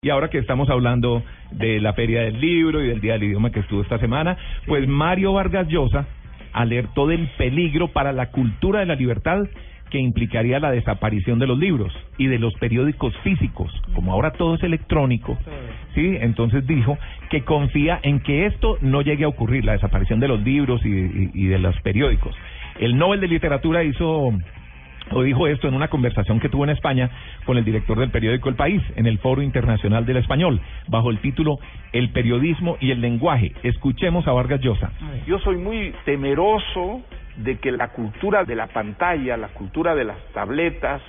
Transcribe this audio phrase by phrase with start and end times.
[0.00, 3.50] Y ahora que estamos hablando de la Feria del Libro y del Día del Idioma
[3.50, 6.06] que estuvo esta semana, pues Mario Vargas Llosa
[6.52, 9.48] alertó del peligro para la cultura de la libertad
[9.90, 14.54] que implicaría la desaparición de los libros y de los periódicos físicos, como ahora todo
[14.54, 15.36] es electrónico,
[15.96, 16.16] ¿sí?
[16.20, 16.96] Entonces dijo
[17.28, 21.46] que confía en que esto no llegue a ocurrir, la desaparición de los libros y,
[21.48, 22.36] de los periódicos.
[22.78, 24.32] El Nobel de Literatura hizo
[25.12, 27.10] o dijo esto en una conversación que tuvo en España
[27.44, 31.18] con el director del periódico El País en el Foro Internacional del Español, bajo el
[31.20, 31.58] título
[31.92, 33.52] El periodismo y el lenguaje.
[33.62, 34.90] Escuchemos a Vargas Llosa.
[35.26, 37.02] Yo soy muy temeroso
[37.36, 41.02] de que la cultura de la pantalla, la cultura de las tabletas,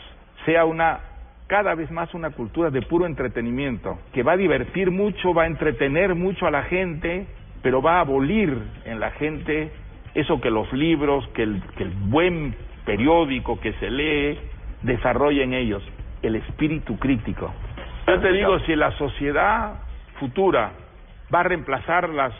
[0.45, 0.99] sea una
[1.47, 5.47] cada vez más una cultura de puro entretenimiento, que va a divertir mucho, va a
[5.47, 7.25] entretener mucho a la gente,
[7.63, 8.55] pero va a abolir
[8.85, 9.71] en la gente
[10.13, 12.55] eso que los libros, que el, que el buen
[12.85, 14.39] periódico que se lee
[14.81, 15.83] desarrolla en ellos,
[16.21, 17.53] el espíritu crítico.
[18.07, 19.73] Yo te digo, si la sociedad
[20.19, 20.71] futura
[21.33, 22.33] va a reemplazar las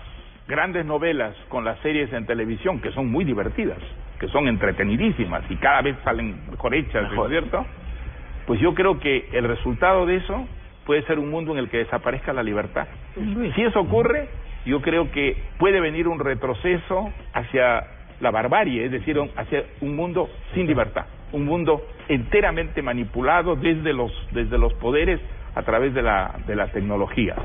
[0.48, 3.77] grandes novelas con las series en televisión, que son muy divertidas,
[4.20, 7.65] que son entretenidísimas y cada vez salen mejor hechas, ¿no es cierto?
[8.48, 10.48] Pues yo creo que el resultado de eso
[10.85, 12.87] puede ser un mundo en el que desaparezca la libertad.
[13.55, 14.27] Si eso ocurre,
[14.65, 17.85] yo creo que puede venir un retroceso hacia
[18.21, 24.11] la barbarie, es decir, hacia un mundo sin libertad, un mundo enteramente manipulado desde los
[24.31, 25.20] desde los poderes
[25.55, 27.35] a través de la de la tecnología.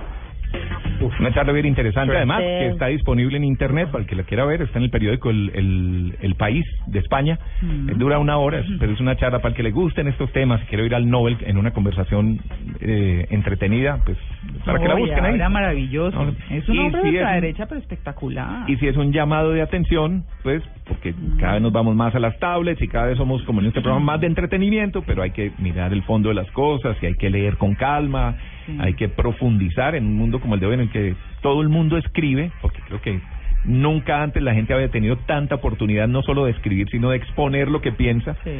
[1.19, 4.45] Una charla bien interesante, además, que está disponible en internet para el que la quiera
[4.45, 7.91] ver, está en el periódico El, el, el País de España, Mm.
[7.91, 10.61] Eh, dura una hora, pero es una charla para el que le gusten estos temas,
[10.61, 12.41] si quiero ir al Nobel en una conversación
[12.81, 14.19] eh, entretenida, pues
[14.65, 15.35] para que la busquen ahí.
[15.35, 16.25] Era maravilloso.
[16.25, 18.69] No, Es un hombre si de es un- derecha, pero espectacular.
[18.71, 22.19] Y si es un llamado de atención, pues, porque cada vez nos vamos más a
[22.19, 25.31] las tablets y cada vez somos, como en este programa, más de entretenimiento, pero hay
[25.31, 28.77] que mirar el fondo de las cosas y hay que leer con calma, Sí.
[28.81, 31.69] hay que profundizar en un mundo como el de hoy en el que todo el
[31.69, 33.21] mundo escribe, porque creo que
[33.65, 37.69] nunca antes la gente había tenido tanta oportunidad no solo de escribir, sino de exponer
[37.69, 38.51] lo que piensa, Sí.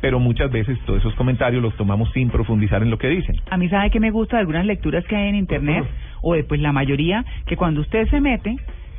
[0.00, 3.36] pero muchas veces todos esos comentarios los tomamos sin profundizar en lo que dicen.
[3.50, 5.84] A mí sabe que me gusta de algunas lecturas que hay en internet,
[6.22, 8.56] o de pues la mayoría, que cuando usted se mete,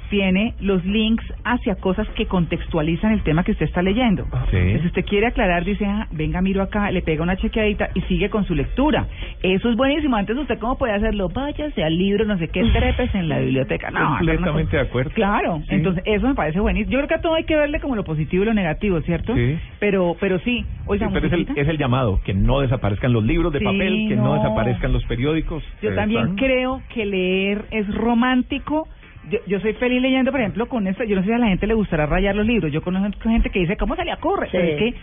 [0.10, 4.24] tiene los links hacia cosas que contextualizan el tema que usted está leyendo.
[4.52, 4.58] Sí.
[4.58, 8.02] Entonces, si usted quiere aclarar, dice, ah, venga, miro acá, le pega una chequeadita y
[8.02, 9.08] sigue con su lectura.
[9.42, 10.16] Eso es buenísimo.
[10.16, 11.30] Antes usted, ¿cómo puede hacerlo?
[11.30, 13.92] Váyase al libro, no sé qué, trepes en la biblioteca.
[13.92, 15.12] No, Completamente de acuerdo.
[15.14, 15.76] Claro, Sí.
[15.76, 16.92] entonces eso me parece buenísimo.
[16.92, 19.36] Yo creo que a todo hay que verle como lo positivo y lo negativo, ¿cierto?
[19.36, 19.58] Sí.
[19.80, 23.24] Pero, pero sí, oiga, Sí, pero es el, es el llamado, que no desaparezcan los
[23.24, 24.24] libros de papel, que no.
[24.26, 24.34] no.
[24.36, 25.64] desaparezcan los periódicos.
[25.82, 26.36] Yo Eh, también ¿están?
[26.38, 28.88] creo que leer es romántico.
[29.30, 31.04] Yo, yo soy feliz leyendo, por ejemplo, con esto.
[31.04, 32.72] Yo no sé si a la gente le gustará rayar los libros.
[32.72, 34.50] Yo conozco gente que dice, ¿cómo se le ocurre?
[34.52, 34.94] Pero es que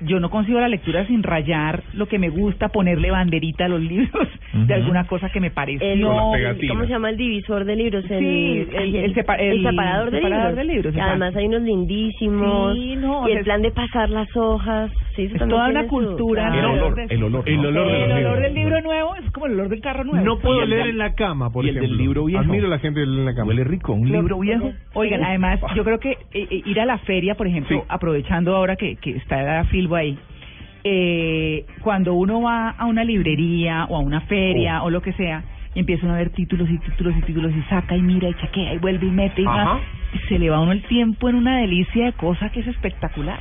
[0.00, 3.80] yo no consigo la lectura sin rayar lo que me gusta, ponerle banderita a los
[3.80, 5.86] libros de alguna cosa que me pareció.
[5.86, 8.04] El, Con las ¿Cómo se llama el divisor de libros?
[8.10, 10.56] El, Sí, el- el sepa- el separador, de, separador libros.
[10.56, 12.74] de libros, Y además hay unos lindísimos.
[12.76, 14.90] Sí, no, o y sea, el plan de pasar las hojas.
[15.16, 16.46] Sí, eso Es toda una su- cultura.
[16.46, 16.72] El Claro.
[16.72, 17.48] olor, el olor.
[17.48, 17.68] El ¿no?
[17.68, 18.42] olor de el los olor libros.
[18.42, 20.24] del libro nuevo es como el olor del carro nuevo.
[20.24, 22.02] No puedo el leer en la cama, por y el del ejemplo.
[22.04, 22.42] libro viejo.
[22.42, 23.48] Admiro a la gente que lee en la cama.
[23.48, 24.72] Huele rico, un libro viejo.
[24.94, 26.16] Oigan, además, yo creo que eh,
[26.50, 29.64] eh, ir a la feria, por ejemplo, aprovechando ahora que, que está la
[29.96, 30.18] Ahí,
[30.84, 35.44] eh, cuando uno va a una librería o a una feria o lo que sea,
[35.74, 38.34] y empieza uno a ver títulos y títulos y títulos y saca y mira y
[38.34, 39.80] chequea y vuelve y mete y va,
[40.12, 42.66] y se le va a uno el tiempo en una delicia de cosa que es
[42.66, 43.40] espectacular.